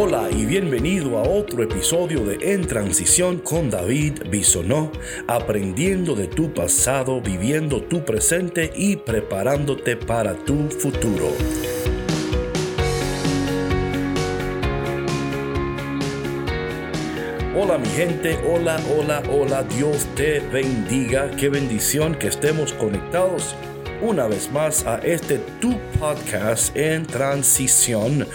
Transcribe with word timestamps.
Hola 0.00 0.28
y 0.30 0.46
bienvenido 0.46 1.18
a 1.18 1.22
otro 1.22 1.60
episodio 1.60 2.24
de 2.24 2.52
En 2.52 2.68
Transición 2.68 3.38
con 3.38 3.68
David 3.68 4.28
Bisonó, 4.30 4.92
aprendiendo 5.26 6.14
de 6.14 6.28
tu 6.28 6.54
pasado, 6.54 7.20
viviendo 7.20 7.82
tu 7.82 8.04
presente 8.04 8.72
y 8.76 8.94
preparándote 8.94 9.96
para 9.96 10.36
tu 10.36 10.68
futuro. 10.70 11.32
Hola 17.56 17.78
mi 17.78 17.88
gente, 17.88 18.38
hola, 18.48 18.80
hola, 18.96 19.24
hola, 19.28 19.64
Dios 19.64 20.06
te 20.14 20.38
bendiga, 20.38 21.28
qué 21.32 21.48
bendición 21.48 22.14
que 22.14 22.28
estemos 22.28 22.72
conectados 22.72 23.56
una 24.00 24.28
vez 24.28 24.50
más 24.52 24.86
a 24.86 24.98
este 24.98 25.38
tu 25.60 25.78
podcast 25.98 26.76
en 26.76 27.06
transición. 27.06 28.26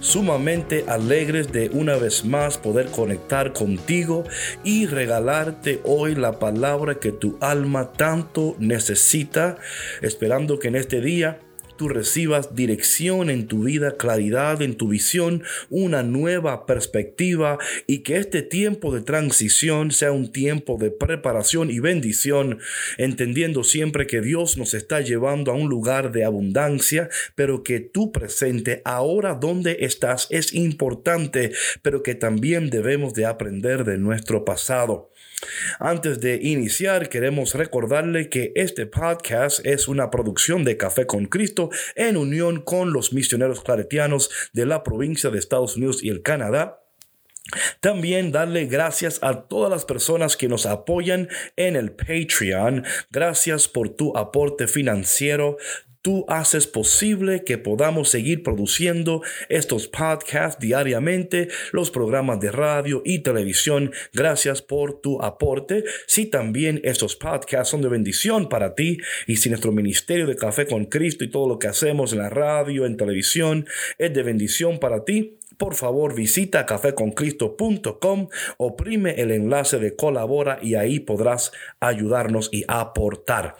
Sumamente 0.00 0.84
alegres 0.88 1.52
de 1.52 1.70
una 1.70 1.96
vez 1.96 2.24
más 2.24 2.58
poder 2.58 2.86
conectar 2.86 3.52
contigo 3.52 4.24
y 4.64 4.86
regalarte 4.86 5.80
hoy 5.84 6.14
la 6.14 6.38
palabra 6.38 6.96
que 6.96 7.12
tu 7.12 7.38
alma 7.40 7.92
tanto 7.92 8.56
necesita, 8.58 9.56
esperando 10.02 10.58
que 10.58 10.68
en 10.68 10.76
este 10.76 11.00
día 11.00 11.40
tú 11.76 11.88
recibas 11.88 12.54
dirección 12.54 13.30
en 13.30 13.46
tu 13.46 13.64
vida, 13.64 13.96
claridad 13.96 14.62
en 14.62 14.76
tu 14.76 14.88
visión, 14.88 15.42
una 15.70 16.02
nueva 16.02 16.66
perspectiva 16.66 17.58
y 17.86 17.98
que 17.98 18.16
este 18.16 18.42
tiempo 18.42 18.94
de 18.94 19.02
transición 19.02 19.90
sea 19.90 20.12
un 20.12 20.32
tiempo 20.32 20.76
de 20.78 20.90
preparación 20.90 21.70
y 21.70 21.80
bendición, 21.80 22.58
entendiendo 22.98 23.64
siempre 23.64 24.06
que 24.06 24.20
Dios 24.20 24.56
nos 24.56 24.74
está 24.74 25.00
llevando 25.00 25.50
a 25.50 25.54
un 25.54 25.68
lugar 25.68 26.12
de 26.12 26.24
abundancia, 26.24 27.08
pero 27.34 27.62
que 27.62 27.80
tu 27.80 28.12
presente, 28.12 28.82
ahora 28.84 29.34
donde 29.34 29.78
estás, 29.80 30.26
es 30.30 30.54
importante, 30.54 31.52
pero 31.82 32.02
que 32.02 32.14
también 32.14 32.70
debemos 32.70 33.14
de 33.14 33.26
aprender 33.26 33.84
de 33.84 33.98
nuestro 33.98 34.44
pasado. 34.44 35.10
Antes 35.78 36.20
de 36.20 36.38
iniciar, 36.42 37.08
queremos 37.08 37.54
recordarle 37.54 38.28
que 38.28 38.52
este 38.54 38.86
podcast 38.86 39.64
es 39.64 39.88
una 39.88 40.10
producción 40.10 40.64
de 40.64 40.76
Café 40.76 41.06
con 41.06 41.26
Cristo 41.26 41.70
en 41.94 42.16
unión 42.16 42.60
con 42.62 42.92
los 42.92 43.12
misioneros 43.12 43.62
claretianos 43.62 44.30
de 44.52 44.66
la 44.66 44.82
provincia 44.82 45.30
de 45.30 45.38
Estados 45.38 45.76
Unidos 45.76 46.02
y 46.02 46.08
el 46.08 46.22
Canadá. 46.22 46.80
También 47.80 48.32
darle 48.32 48.66
gracias 48.66 49.18
a 49.22 49.42
todas 49.42 49.70
las 49.70 49.84
personas 49.84 50.36
que 50.36 50.48
nos 50.48 50.64
apoyan 50.66 51.28
en 51.56 51.76
el 51.76 51.92
Patreon. 51.92 52.84
Gracias 53.10 53.68
por 53.68 53.90
tu 53.90 54.16
aporte 54.16 54.66
financiero. 54.66 55.58
Tú 56.04 56.26
haces 56.28 56.66
posible 56.66 57.44
que 57.44 57.56
podamos 57.56 58.10
seguir 58.10 58.42
produciendo 58.42 59.22
estos 59.48 59.88
podcasts 59.88 60.60
diariamente, 60.60 61.48
los 61.72 61.90
programas 61.90 62.40
de 62.40 62.52
radio 62.52 63.00
y 63.06 63.20
televisión. 63.20 63.90
Gracias 64.12 64.60
por 64.60 65.00
tu 65.00 65.22
aporte. 65.22 65.84
Si 66.06 66.26
también 66.26 66.78
estos 66.84 67.16
podcasts 67.16 67.70
son 67.70 67.80
de 67.80 67.88
bendición 67.88 68.50
para 68.50 68.74
ti 68.74 68.98
y 69.26 69.36
si 69.36 69.48
nuestro 69.48 69.72
ministerio 69.72 70.26
de 70.26 70.36
Café 70.36 70.66
con 70.66 70.84
Cristo 70.84 71.24
y 71.24 71.30
todo 71.30 71.48
lo 71.48 71.58
que 71.58 71.68
hacemos 71.68 72.12
en 72.12 72.18
la 72.18 72.28
radio, 72.28 72.84
en 72.84 72.98
televisión, 72.98 73.66
es 73.96 74.12
de 74.12 74.22
bendición 74.22 74.80
para 74.80 75.06
ti, 75.06 75.38
por 75.56 75.74
favor 75.74 76.14
visita 76.14 76.66
caféconcristo.com, 76.66 78.28
oprime 78.56 79.20
el 79.20 79.30
enlace 79.30 79.78
de 79.78 79.96
colabora 79.96 80.58
y 80.62 80.74
ahí 80.74 81.00
podrás 81.00 81.52
ayudarnos 81.80 82.48
y 82.52 82.64
aportar. 82.68 83.56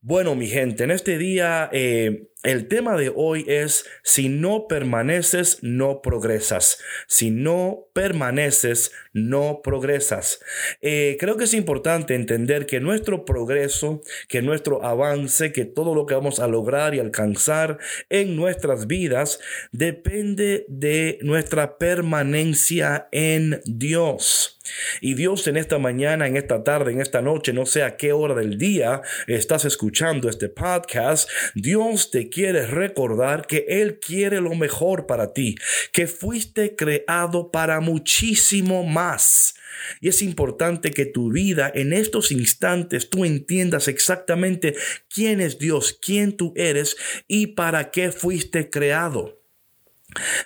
Bueno, 0.00 0.34
mi 0.34 0.46
gente, 0.46 0.84
en 0.84 0.90
este 0.90 1.18
día 1.18 1.68
eh, 1.72 2.28
el 2.46 2.68
tema 2.68 2.96
de 2.96 3.12
hoy 3.14 3.44
es 3.48 3.86
si 4.04 4.28
no 4.28 4.68
permaneces, 4.68 5.58
no 5.62 6.00
progresas. 6.00 6.78
Si 7.08 7.30
no 7.30 7.88
permaneces, 7.92 8.92
no 9.12 9.62
progresas. 9.64 10.38
Eh, 10.80 11.16
creo 11.18 11.36
que 11.36 11.44
es 11.44 11.54
importante 11.54 12.14
entender 12.14 12.66
que 12.66 12.78
nuestro 12.78 13.24
progreso, 13.24 14.00
que 14.28 14.42
nuestro 14.42 14.84
avance, 14.84 15.52
que 15.52 15.64
todo 15.64 15.94
lo 15.94 16.06
que 16.06 16.14
vamos 16.14 16.38
a 16.38 16.46
lograr 16.46 16.94
y 16.94 17.00
alcanzar 17.00 17.78
en 18.10 18.36
nuestras 18.36 18.86
vidas 18.86 19.40
depende 19.72 20.66
de 20.68 21.18
nuestra 21.22 21.78
permanencia 21.78 23.08
en 23.10 23.60
Dios. 23.64 24.56
Y 25.00 25.14
Dios 25.14 25.46
en 25.46 25.56
esta 25.56 25.78
mañana, 25.78 26.26
en 26.26 26.36
esta 26.36 26.64
tarde, 26.64 26.92
en 26.92 27.00
esta 27.00 27.22
noche, 27.22 27.52
no 27.52 27.66
sé 27.66 27.82
a 27.82 27.96
qué 27.96 28.12
hora 28.12 28.34
del 28.34 28.58
día 28.58 29.02
estás 29.26 29.64
escuchando 29.64 30.28
este 30.28 30.48
podcast, 30.48 31.28
Dios 31.54 32.10
te 32.10 32.28
quiere 32.36 32.66
recordar 32.66 33.46
que 33.46 33.64
Él 33.66 33.98
quiere 33.98 34.42
lo 34.42 34.54
mejor 34.54 35.06
para 35.06 35.32
ti, 35.32 35.54
que 35.90 36.06
fuiste 36.06 36.76
creado 36.76 37.50
para 37.50 37.80
muchísimo 37.80 38.84
más. 38.84 39.54
Y 40.02 40.08
es 40.08 40.20
importante 40.20 40.90
que 40.90 41.06
tu 41.06 41.32
vida 41.32 41.72
en 41.74 41.94
estos 41.94 42.30
instantes 42.30 43.08
tú 43.08 43.24
entiendas 43.24 43.88
exactamente 43.88 44.74
quién 45.08 45.40
es 45.40 45.58
Dios, 45.58 45.98
quién 45.98 46.36
tú 46.36 46.52
eres 46.56 46.98
y 47.26 47.46
para 47.46 47.90
qué 47.90 48.12
fuiste 48.12 48.68
creado. 48.68 49.40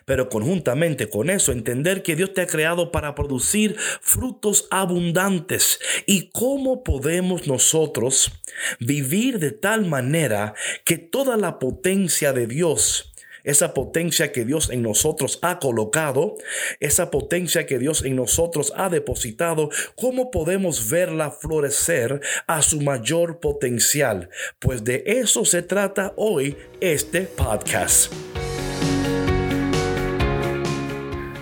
Pero 0.04 0.28
conjuntamente 0.28 1.08
con 1.08 1.30
eso, 1.30 1.52
entender 1.52 2.02
que 2.02 2.16
Dios 2.16 2.34
te 2.34 2.42
ha 2.42 2.46
creado 2.46 2.90
para 2.92 3.14
producir 3.14 3.76
frutos 4.00 4.66
abundantes. 4.70 5.80
¿Y 6.06 6.30
cómo 6.30 6.82
podemos 6.82 7.46
nosotros 7.46 8.32
vivir 8.78 9.38
de 9.38 9.52
tal 9.52 9.86
manera 9.86 10.54
que 10.84 10.98
toda 10.98 11.36
la 11.36 11.58
potencia 11.58 12.32
de 12.32 12.46
Dios 12.46 13.10
esa 13.44 13.74
potencia 13.74 14.32
que 14.32 14.44
Dios 14.44 14.70
en 14.70 14.82
nosotros 14.82 15.38
ha 15.42 15.58
colocado, 15.58 16.36
esa 16.80 17.10
potencia 17.10 17.66
que 17.66 17.78
Dios 17.78 18.04
en 18.04 18.16
nosotros 18.16 18.72
ha 18.76 18.88
depositado, 18.88 19.70
¿cómo 19.96 20.30
podemos 20.30 20.90
verla 20.90 21.30
florecer 21.30 22.20
a 22.46 22.62
su 22.62 22.80
mayor 22.80 23.40
potencial? 23.40 24.30
Pues 24.58 24.84
de 24.84 25.02
eso 25.06 25.44
se 25.44 25.62
trata 25.62 26.12
hoy 26.16 26.56
este 26.80 27.22
podcast. 27.22 28.12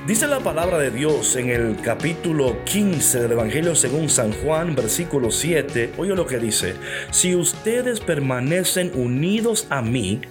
Dice 0.08 0.26
la 0.26 0.41
palabra 0.41 0.78
de 0.78 0.91
Dios 0.91 1.36
en 1.36 1.50
el 1.50 1.82
capítulo 1.82 2.64
15 2.64 3.20
del 3.20 3.32
Evangelio 3.32 3.76
según 3.76 4.08
San 4.08 4.32
Juan, 4.32 4.74
versículo 4.74 5.30
7. 5.30 5.92
Oye 5.98 6.14
lo 6.14 6.26
que 6.26 6.38
dice, 6.38 6.76
si 7.10 7.34
ustedes 7.34 8.00
permanecen 8.00 8.91
unidos 8.94 9.66
a 9.68 9.82
mí, 9.82 10.22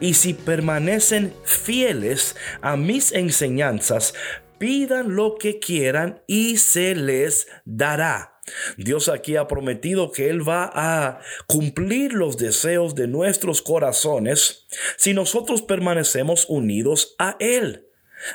y 0.00 0.12
si 0.12 0.34
permanecen 0.34 1.32
fieles 1.44 2.36
a 2.60 2.76
mis 2.76 3.12
enseñanzas, 3.12 4.12
pidan 4.58 5.16
lo 5.16 5.36
que 5.36 5.60
quieran 5.60 6.22
y 6.26 6.58
se 6.58 6.94
les 6.94 7.48
dará. 7.64 8.42
Dios 8.76 9.08
aquí 9.08 9.36
ha 9.36 9.48
prometido 9.48 10.12
que 10.12 10.28
Él 10.28 10.46
va 10.46 10.70
a 10.74 11.20
cumplir 11.46 12.12
los 12.12 12.36
deseos 12.36 12.94
de 12.94 13.08
nuestros 13.08 13.62
corazones 13.62 14.66
si 14.98 15.14
nosotros 15.14 15.62
permanecemos 15.62 16.44
unidos 16.50 17.14
a 17.18 17.36
Él. 17.40 17.86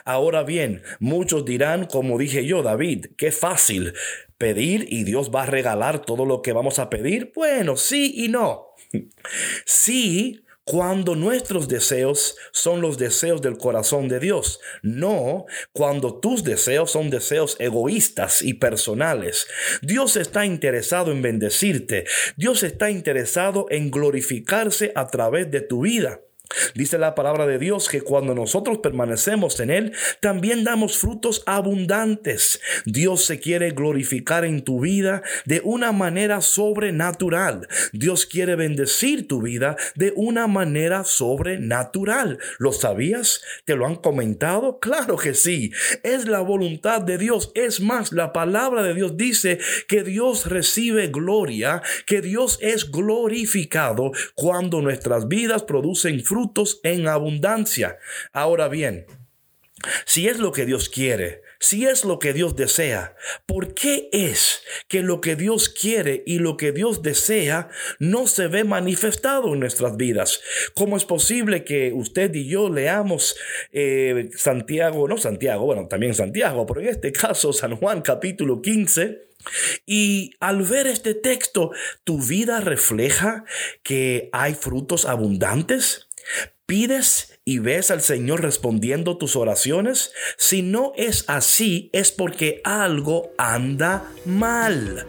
Ahora 0.03 0.43
bien, 0.43 0.83
muchos 0.99 1.45
dirán, 1.45 1.85
como 1.85 2.17
dije 2.17 2.45
yo, 2.45 2.63
David, 2.63 3.07
qué 3.17 3.31
fácil 3.31 3.93
pedir 4.37 4.85
y 4.89 5.03
Dios 5.03 5.31
va 5.33 5.43
a 5.43 5.47
regalar 5.47 6.05
todo 6.05 6.25
lo 6.25 6.41
que 6.41 6.53
vamos 6.53 6.79
a 6.79 6.89
pedir. 6.89 7.31
Bueno, 7.35 7.77
sí 7.77 8.13
y 8.15 8.27
no. 8.27 8.67
Sí, 9.65 10.45
cuando 10.65 11.15
nuestros 11.15 11.67
deseos 11.67 12.35
son 12.51 12.81
los 12.81 12.97
deseos 12.97 13.39
del 13.41 13.57
corazón 13.57 14.07
de 14.07 14.19
Dios, 14.19 14.59
no 14.81 15.45
cuando 15.71 16.19
tus 16.19 16.43
deseos 16.43 16.89
son 16.89 17.11
deseos 17.11 17.55
egoístas 17.59 18.41
y 18.41 18.55
personales. 18.55 19.47
Dios 19.83 20.17
está 20.17 20.43
interesado 20.43 21.11
en 21.11 21.21
bendecirte, 21.21 22.05
Dios 22.35 22.63
está 22.63 22.89
interesado 22.89 23.67
en 23.69 23.91
glorificarse 23.91 24.91
a 24.95 25.05
través 25.05 25.51
de 25.51 25.61
tu 25.61 25.81
vida. 25.81 26.21
Dice 26.73 26.97
la 26.97 27.15
palabra 27.15 27.45
de 27.47 27.57
Dios 27.57 27.89
que 27.89 28.01
cuando 28.01 28.35
nosotros 28.35 28.79
permanecemos 28.79 29.59
en 29.59 29.69
Él, 29.69 29.93
también 30.19 30.63
damos 30.63 30.97
frutos 30.97 31.43
abundantes. 31.45 32.61
Dios 32.85 33.25
se 33.25 33.39
quiere 33.39 33.71
glorificar 33.71 34.45
en 34.45 34.63
tu 34.63 34.81
vida 34.81 35.23
de 35.45 35.61
una 35.63 35.91
manera 35.91 36.41
sobrenatural. 36.41 37.67
Dios 37.91 38.25
quiere 38.25 38.55
bendecir 38.55 39.27
tu 39.27 39.41
vida 39.41 39.75
de 39.95 40.13
una 40.15 40.47
manera 40.47 41.03
sobrenatural. 41.03 42.39
¿Lo 42.59 42.71
sabías? 42.71 43.41
¿Te 43.65 43.75
lo 43.75 43.85
han 43.85 43.95
comentado? 43.95 44.79
Claro 44.79 45.17
que 45.17 45.33
sí. 45.33 45.71
Es 46.03 46.27
la 46.27 46.41
voluntad 46.41 47.01
de 47.01 47.17
Dios. 47.17 47.51
Es 47.55 47.79
más, 47.79 48.11
la 48.11 48.33
palabra 48.33 48.83
de 48.83 48.93
Dios 48.93 49.17
dice 49.17 49.59
que 49.87 50.03
Dios 50.03 50.45
recibe 50.45 51.07
gloria, 51.07 51.81
que 52.05 52.21
Dios 52.21 52.59
es 52.61 52.91
glorificado 52.91 54.11
cuando 54.35 54.81
nuestras 54.81 55.27
vidas 55.27 55.63
producen 55.63 56.23
frutos 56.23 56.34
frutos 56.35 56.81
en 56.83 57.07
abundancia. 57.07 57.97
Ahora 58.33 58.67
bien, 58.67 59.05
si 60.05 60.27
es 60.27 60.37
lo 60.37 60.51
que 60.51 60.65
Dios 60.65 60.89
quiere, 60.89 61.43
si 61.61 61.85
es 61.85 62.03
lo 62.03 62.19
que 62.19 62.33
Dios 62.33 62.57
desea, 62.57 63.15
¿por 63.45 63.73
qué 63.73 64.09
es 64.11 64.61
que 64.89 65.01
lo 65.01 65.21
que 65.21 65.37
Dios 65.37 65.69
quiere 65.69 66.23
y 66.25 66.39
lo 66.39 66.57
que 66.57 66.73
Dios 66.73 67.01
desea 67.01 67.69
no 67.99 68.27
se 68.27 68.47
ve 68.47 68.65
manifestado 68.65 69.53
en 69.53 69.61
nuestras 69.61 69.95
vidas? 69.95 70.41
¿Cómo 70.73 70.97
es 70.97 71.05
posible 71.05 71.63
que 71.63 71.93
usted 71.93 72.35
y 72.35 72.49
yo 72.49 72.67
leamos 72.69 73.37
eh, 73.71 74.29
Santiago, 74.35 75.07
no 75.07 75.17
Santiago, 75.17 75.63
bueno, 75.63 75.87
también 75.87 76.13
Santiago, 76.13 76.65
pero 76.65 76.81
en 76.81 76.89
este 76.89 77.13
caso 77.13 77.53
San 77.53 77.77
Juan 77.77 78.01
capítulo 78.01 78.61
15? 78.61 79.25
Y 79.85 80.31
al 80.39 80.63
ver 80.63 80.87
este 80.87 81.13
texto, 81.13 81.71
¿tu 82.03 82.21
vida 82.21 82.61
refleja 82.61 83.45
que 83.83 84.29
hay 84.31 84.53
frutos 84.53 85.05
abundantes? 85.05 86.04
¿Pides 86.65 87.39
y 87.45 87.59
ves 87.59 87.91
al 87.91 88.01
Señor 88.01 88.41
respondiendo 88.41 89.17
tus 89.17 89.35
oraciones? 89.35 90.11
Si 90.37 90.61
no 90.61 90.93
es 90.95 91.25
así, 91.27 91.89
es 91.93 92.11
porque 92.11 92.61
algo 92.63 93.31
anda 93.37 94.11
mal. 94.25 95.05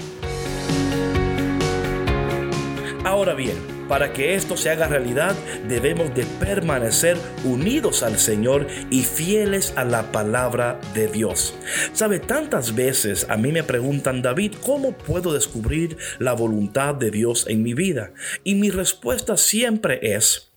Ahora 3.05 3.35
bien, 3.35 3.57
para 3.89 4.13
que 4.13 4.35
esto 4.35 4.57
se 4.57 4.69
haga 4.69 4.89
realidad, 4.89 5.37
debemos 5.69 6.13
de 6.15 6.25
permanecer 6.41 7.17
unidos 7.45 8.03
al 8.03 8.19
Señor 8.19 8.67
y 8.91 9.05
fieles 9.05 9.75
a 9.77 9.85
la 9.85 10.11
palabra 10.11 10.81
de 10.93 11.07
Dios. 11.07 11.55
Sabe, 11.93 12.19
tantas 12.19 12.75
veces 12.75 13.27
a 13.31 13.37
mí 13.37 13.53
me 13.53 13.63
preguntan, 13.63 14.23
David, 14.23 14.55
¿cómo 14.61 14.93
puedo 14.93 15.33
descubrir 15.33 15.97
la 16.19 16.33
voluntad 16.33 16.97
de 16.97 17.13
Dios 17.13 17.47
en 17.49 17.63
mi 17.63 17.75
vida? 17.75 18.13
Y 18.43 18.57
mi 18.57 18.71
respuesta 18.71 19.37
siempre 19.37 20.01
es, 20.03 20.51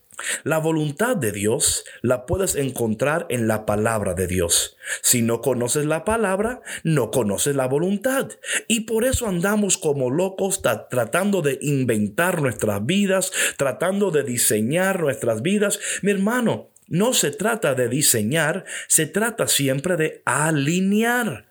la 0.43 0.57
voluntad 0.57 1.15
de 1.15 1.31
Dios 1.31 1.83
la 2.01 2.25
puedes 2.25 2.55
encontrar 2.55 3.25
en 3.29 3.47
la 3.47 3.65
palabra 3.65 4.13
de 4.13 4.27
Dios. 4.27 4.77
Si 5.01 5.21
no 5.21 5.41
conoces 5.41 5.85
la 5.85 6.05
palabra, 6.05 6.61
no 6.83 7.11
conoces 7.11 7.55
la 7.55 7.67
voluntad. 7.67 8.29
Y 8.67 8.81
por 8.81 9.05
eso 9.05 9.27
andamos 9.27 9.77
como 9.77 10.09
locos 10.09 10.61
tratando 10.61 11.41
de 11.41 11.59
inventar 11.61 12.41
nuestras 12.41 12.85
vidas, 12.85 13.31
tratando 13.57 14.11
de 14.11 14.23
diseñar 14.23 14.99
nuestras 15.01 15.41
vidas. 15.41 15.79
Mi 16.01 16.11
hermano, 16.11 16.69
no 16.87 17.13
se 17.13 17.31
trata 17.31 17.75
de 17.75 17.87
diseñar, 17.87 18.65
se 18.87 19.05
trata 19.05 19.47
siempre 19.47 19.95
de 19.95 20.21
alinear. 20.25 21.48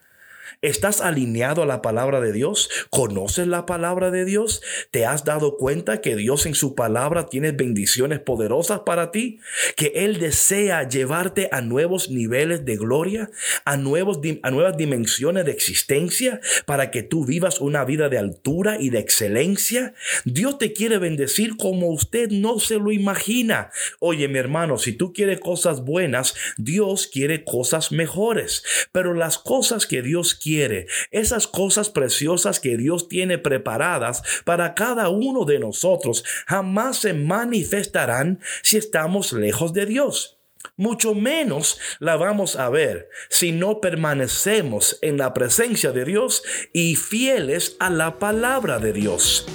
¿Estás 0.63 1.01
alineado 1.01 1.63
a 1.63 1.67
la 1.67 1.83
palabra 1.83 2.21
de 2.21 2.33
Dios? 2.33 2.69
¿Conoces 2.91 3.47
la 3.47 3.67
palabra 3.67 4.11
de 4.11 4.25
Dios? 4.25 4.63
¿Te 4.91 5.07
has 5.07 5.25
dado 5.25 5.57
cuenta 5.57 6.01
que 6.01 6.17
Dios 6.17 6.47
en 6.47 6.55
su 6.55 6.75
palabra 6.75 7.27
tiene 7.27 7.53
bendiciones 7.53 8.21
poderosas 8.21 8.81
para 8.81 9.11
ti? 9.11 9.41
¿Que 9.77 9.93
Él 9.95 10.19
desea 10.19 10.89
llevarte 10.89 11.49
a 11.53 11.61
nuevos 11.61 12.11
niveles 12.11 12.65
de 12.65 12.77
gloria? 12.77 13.31
¿A, 13.65 13.77
nuevos, 13.77 14.21
a 14.43 14.51
nuevas 14.51 14.77
dimensiones 14.77 15.45
de 15.45 15.53
existencia? 15.53 16.41
Para 16.67 16.91
que 16.91 17.03
tú 17.03 17.25
vivas 17.25 17.61
una 17.61 17.85
vida 17.85 18.09
de 18.09 18.19
altura 18.19 18.77
y 18.81 18.91
de 18.91 18.99
excelencia? 18.99 19.95
Dios 20.25 20.59
te 20.59 20.73
quiere 20.73 20.99
bendecir 20.99 21.57
como 21.57 21.89
usted 21.89 22.31
no 22.31 22.59
se 22.61 22.79
lo 22.79 22.93
imagina. 22.93 23.71
Oye 24.01 24.29
mi 24.29 24.39
hermano, 24.39 24.79
si 24.79 24.93
tú 24.93 25.13
quieres 25.13 25.41
cosas 25.41 25.85
buenas, 25.85 26.35
Dios 26.57 27.07
quiere 27.07 27.45
cosas 27.45 27.93
mejores. 27.93 28.63
Pero 28.93 29.15
las 29.15 29.39
cosas 29.39 29.87
que 29.87 30.03
Dios 30.03 30.35
quiere 30.39 30.87
esas 31.11 31.47
cosas 31.47 31.91
preciosas 31.91 32.61
que 32.61 32.77
Dios 32.77 33.09
tiene 33.09 33.39
preparadas 33.39 34.23
para 34.45 34.75
cada 34.75 35.09
uno 35.09 35.45
de 35.45 35.59
nosotros, 35.59 36.25
jamás 36.47 36.99
se 36.99 37.15
manifestarán 37.15 38.41
si 38.63 38.77
estamos 38.77 39.33
lejos 39.33 39.73
de 39.73 39.87
Dios 39.87 40.39
mucho 40.77 41.15
menos 41.15 41.79
la 41.99 42.17
vamos 42.17 42.57
a 42.57 42.69
ver 42.69 43.11
si 43.29 43.53
no 43.53 43.81
permanecemos 43.81 44.99
en 45.03 45.19
la 45.19 45.35
presencia 45.35 45.93
de 45.93 46.05
Dios 46.05 46.43
y 46.73 46.97
fieles 46.97 47.77
a 47.81 47.91
la 47.91 48.19
palabra 48.19 48.79
de 48.79 48.93
Dios. 48.93 49.47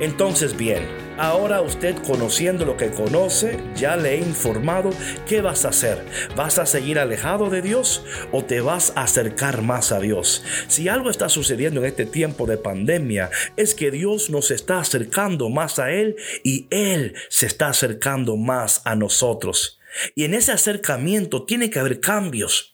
Entonces 0.00 0.56
bien, 0.56 1.03
Ahora 1.16 1.60
usted 1.60 1.94
conociendo 2.06 2.64
lo 2.64 2.76
que 2.76 2.90
conoce, 2.90 3.58
ya 3.76 3.96
le 3.96 4.14
he 4.14 4.18
informado 4.18 4.90
qué 5.28 5.40
vas 5.40 5.64
a 5.64 5.68
hacer. 5.68 6.04
¿Vas 6.34 6.58
a 6.58 6.66
seguir 6.66 6.98
alejado 6.98 7.50
de 7.50 7.62
Dios 7.62 8.04
o 8.32 8.44
te 8.44 8.60
vas 8.60 8.92
a 8.96 9.02
acercar 9.02 9.62
más 9.62 9.92
a 9.92 10.00
Dios? 10.00 10.42
Si 10.66 10.88
algo 10.88 11.10
está 11.10 11.28
sucediendo 11.28 11.80
en 11.80 11.86
este 11.86 12.04
tiempo 12.04 12.46
de 12.46 12.56
pandemia, 12.56 13.30
es 13.56 13.74
que 13.74 13.92
Dios 13.92 14.28
nos 14.28 14.50
está 14.50 14.80
acercando 14.80 15.50
más 15.50 15.78
a 15.78 15.92
Él 15.92 16.16
y 16.42 16.66
Él 16.70 17.14
se 17.28 17.46
está 17.46 17.68
acercando 17.68 18.36
más 18.36 18.82
a 18.84 18.96
nosotros. 18.96 19.78
Y 20.16 20.24
en 20.24 20.34
ese 20.34 20.50
acercamiento 20.50 21.44
tiene 21.44 21.70
que 21.70 21.78
haber 21.78 22.00
cambios. 22.00 22.73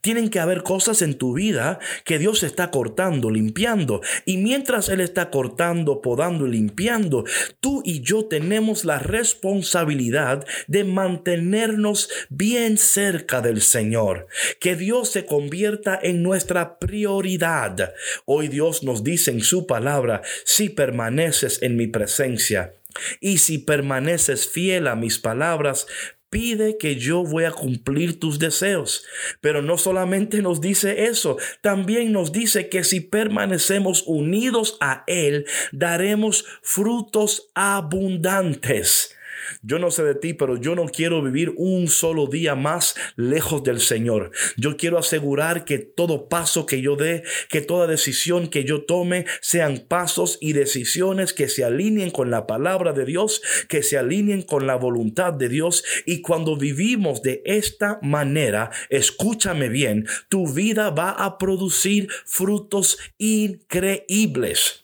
Tienen 0.00 0.30
que 0.30 0.40
haber 0.40 0.62
cosas 0.62 1.02
en 1.02 1.18
tu 1.18 1.34
vida 1.34 1.78
que 2.04 2.18
Dios 2.18 2.42
está 2.42 2.70
cortando, 2.70 3.30
limpiando. 3.30 4.00
Y 4.24 4.36
mientras 4.36 4.88
Él 4.88 5.00
está 5.00 5.30
cortando, 5.30 6.00
podando 6.00 6.46
y 6.46 6.50
limpiando, 6.50 7.24
tú 7.60 7.82
y 7.84 8.00
yo 8.00 8.26
tenemos 8.26 8.84
la 8.84 8.98
responsabilidad 8.98 10.46
de 10.66 10.84
mantenernos 10.84 12.08
bien 12.28 12.78
cerca 12.78 13.40
del 13.40 13.60
Señor. 13.60 14.26
Que 14.60 14.76
Dios 14.76 15.10
se 15.10 15.26
convierta 15.26 15.98
en 16.00 16.22
nuestra 16.22 16.78
prioridad. 16.78 17.92
Hoy 18.24 18.48
Dios 18.48 18.82
nos 18.82 19.04
dice 19.04 19.30
en 19.30 19.42
su 19.42 19.66
palabra, 19.66 20.22
si 20.44 20.68
permaneces 20.68 21.62
en 21.62 21.76
mi 21.76 21.86
presencia, 21.86 22.74
y 23.20 23.38
si 23.38 23.58
permaneces 23.58 24.48
fiel 24.48 24.86
a 24.86 24.96
mis 24.96 25.18
palabras, 25.18 25.86
pide 26.30 26.78
que 26.78 26.96
yo 26.96 27.24
voy 27.24 27.44
a 27.44 27.52
cumplir 27.52 28.18
tus 28.18 28.38
deseos. 28.38 29.04
Pero 29.40 29.60
no 29.62 29.76
solamente 29.76 30.40
nos 30.40 30.60
dice 30.60 31.04
eso, 31.04 31.36
también 31.60 32.12
nos 32.12 32.32
dice 32.32 32.68
que 32.68 32.84
si 32.84 33.00
permanecemos 33.00 34.04
unidos 34.06 34.78
a 34.80 35.04
Él, 35.06 35.46
daremos 35.72 36.44
frutos 36.62 37.50
abundantes. 37.54 39.14
Yo 39.62 39.78
no 39.78 39.90
sé 39.90 40.02
de 40.04 40.14
ti, 40.14 40.34
pero 40.34 40.56
yo 40.56 40.74
no 40.74 40.86
quiero 40.86 41.22
vivir 41.22 41.52
un 41.56 41.88
solo 41.88 42.26
día 42.26 42.54
más 42.54 42.94
lejos 43.16 43.62
del 43.62 43.80
Señor. 43.80 44.30
Yo 44.56 44.76
quiero 44.76 44.98
asegurar 44.98 45.64
que 45.64 45.78
todo 45.78 46.28
paso 46.28 46.66
que 46.66 46.80
yo 46.80 46.96
dé, 46.96 47.22
que 47.48 47.60
toda 47.60 47.86
decisión 47.86 48.48
que 48.48 48.64
yo 48.64 48.84
tome, 48.84 49.26
sean 49.40 49.84
pasos 49.88 50.38
y 50.40 50.52
decisiones 50.52 51.32
que 51.32 51.48
se 51.48 51.64
alineen 51.64 52.10
con 52.10 52.30
la 52.30 52.46
palabra 52.46 52.92
de 52.92 53.04
Dios, 53.04 53.42
que 53.68 53.82
se 53.82 53.98
alineen 53.98 54.42
con 54.42 54.66
la 54.66 54.76
voluntad 54.76 55.32
de 55.32 55.48
Dios. 55.48 55.84
Y 56.06 56.22
cuando 56.22 56.56
vivimos 56.56 57.22
de 57.22 57.42
esta 57.44 57.98
manera, 58.02 58.70
escúchame 58.88 59.68
bien, 59.68 60.06
tu 60.28 60.46
vida 60.52 60.90
va 60.90 61.10
a 61.10 61.38
producir 61.38 62.08
frutos 62.24 62.98
increíbles. 63.18 64.79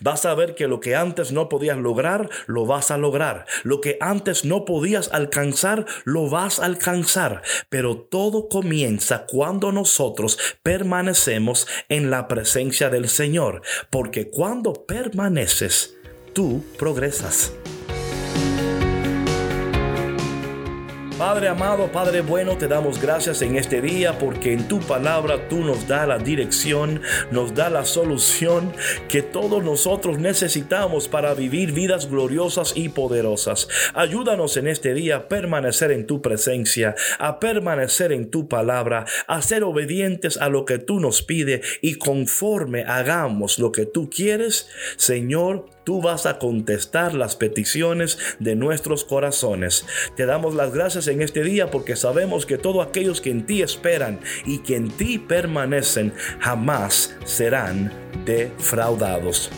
Vas 0.00 0.24
a 0.24 0.34
ver 0.34 0.54
que 0.54 0.68
lo 0.68 0.80
que 0.80 0.96
antes 0.96 1.32
no 1.32 1.48
podías 1.48 1.78
lograr, 1.78 2.28
lo 2.46 2.66
vas 2.66 2.90
a 2.90 2.98
lograr. 2.98 3.46
Lo 3.62 3.80
que 3.80 3.98
antes 4.00 4.44
no 4.44 4.64
podías 4.64 5.10
alcanzar, 5.12 5.86
lo 6.04 6.28
vas 6.28 6.60
a 6.60 6.66
alcanzar. 6.66 7.42
Pero 7.68 7.96
todo 7.98 8.48
comienza 8.48 9.26
cuando 9.26 9.72
nosotros 9.72 10.38
permanecemos 10.62 11.66
en 11.88 12.10
la 12.10 12.28
presencia 12.28 12.90
del 12.90 13.08
Señor. 13.08 13.62
Porque 13.90 14.30
cuando 14.30 14.86
permaneces, 14.86 15.96
tú 16.32 16.64
progresas. 16.78 17.52
Padre 21.18 21.48
amado, 21.48 21.90
Padre 21.90 22.20
bueno, 22.20 22.58
te 22.58 22.68
damos 22.68 23.00
gracias 23.00 23.40
en 23.40 23.56
este 23.56 23.80
día 23.80 24.18
porque 24.18 24.52
en 24.52 24.68
tu 24.68 24.80
palabra 24.80 25.48
tú 25.48 25.64
nos 25.64 25.88
da 25.88 26.06
la 26.06 26.18
dirección, 26.18 27.00
nos 27.30 27.54
da 27.54 27.70
la 27.70 27.86
solución 27.86 28.70
que 29.08 29.22
todos 29.22 29.64
nosotros 29.64 30.18
necesitamos 30.18 31.08
para 31.08 31.32
vivir 31.32 31.72
vidas 31.72 32.10
gloriosas 32.10 32.74
y 32.76 32.90
poderosas. 32.90 33.66
Ayúdanos 33.94 34.58
en 34.58 34.66
este 34.66 34.92
día 34.92 35.16
a 35.16 35.28
permanecer 35.28 35.90
en 35.90 36.06
tu 36.06 36.20
presencia, 36.20 36.94
a 37.18 37.40
permanecer 37.40 38.12
en 38.12 38.30
tu 38.30 38.46
palabra, 38.46 39.06
a 39.26 39.40
ser 39.40 39.64
obedientes 39.64 40.36
a 40.36 40.50
lo 40.50 40.66
que 40.66 40.78
tú 40.78 41.00
nos 41.00 41.22
pide 41.22 41.62
y 41.80 41.94
conforme 41.94 42.84
hagamos 42.84 43.58
lo 43.58 43.72
que 43.72 43.86
tú 43.86 44.10
quieres, 44.10 44.68
Señor, 44.98 45.75
tú 45.86 46.02
vas 46.02 46.26
a 46.26 46.38
contestar 46.38 47.14
las 47.14 47.36
peticiones 47.36 48.18
de 48.40 48.56
nuestros 48.56 49.04
corazones. 49.04 49.86
Te 50.16 50.26
damos 50.26 50.54
las 50.54 50.74
gracias 50.74 51.06
en 51.06 51.22
este 51.22 51.44
día 51.44 51.70
porque 51.70 51.94
sabemos 51.94 52.44
que 52.44 52.58
todos 52.58 52.84
aquellos 52.84 53.20
que 53.20 53.30
en 53.30 53.46
ti 53.46 53.62
esperan 53.62 54.18
y 54.44 54.58
que 54.58 54.74
en 54.74 54.90
ti 54.90 55.18
permanecen 55.18 56.12
jamás 56.40 57.16
serán 57.24 57.92
defraudados. 58.24 59.48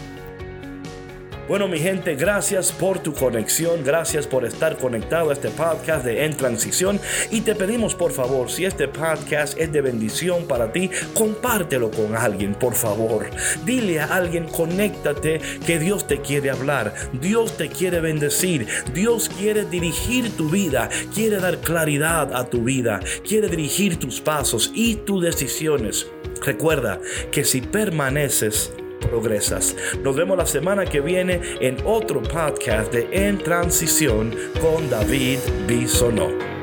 Bueno, 1.49 1.67
mi 1.67 1.78
gente, 1.78 2.14
gracias 2.14 2.73
por 2.73 2.99
tu 2.99 3.14
conexión, 3.14 3.83
gracias 3.83 4.26
por 4.26 4.45
estar 4.45 4.76
conectado 4.76 5.31
a 5.31 5.33
este 5.33 5.49
podcast 5.49 6.05
de 6.05 6.26
En 6.26 6.37
Transición 6.37 7.00
y 7.31 7.40
te 7.40 7.55
pedimos 7.55 7.95
por 7.95 8.12
favor, 8.12 8.50
si 8.50 8.67
este 8.67 8.87
podcast 8.87 9.59
es 9.59 9.73
de 9.73 9.81
bendición 9.81 10.47
para 10.47 10.71
ti, 10.73 10.90
compártelo 11.14 11.90
con 11.90 12.14
alguien, 12.14 12.55
por 12.55 12.75
favor. 12.75 13.31
Dile 13.64 13.99
a 13.99 14.14
alguien, 14.14 14.45
conéctate, 14.45 15.40
que 15.67 15.78
Dios 15.78 16.07
te 16.07 16.21
quiere 16.21 16.50
hablar, 16.50 16.93
Dios 17.14 17.57
te 17.57 17.71
quiere 17.71 18.00
bendecir, 18.00 18.67
Dios 18.93 19.31
quiere 19.31 19.64
dirigir 19.64 20.37
tu 20.37 20.50
vida, 20.50 20.90
quiere 21.14 21.37
dar 21.37 21.57
claridad 21.61 22.37
a 22.37 22.45
tu 22.50 22.64
vida, 22.64 23.00
quiere 23.26 23.49
dirigir 23.49 23.99
tus 23.99 24.21
pasos 24.21 24.71
y 24.75 24.97
tus 24.97 25.25
decisiones. 25.25 26.09
Recuerda 26.45 27.00
que 27.33 27.47
si 27.47 27.62
permaneces, 27.62 28.71
progresas. 28.99 29.76
Nos 30.02 30.17
vemos 30.17 30.37
la 30.37 30.47
semana 30.47 30.85
que 30.85 31.00
viene 31.00 31.40
en 31.61 31.76
otro 31.85 32.23
podcast 32.23 32.93
de 32.93 33.09
En 33.12 33.38
Transición 33.38 34.35
con 34.61 34.88
David 34.90 35.38
Bisonó. 35.67 36.58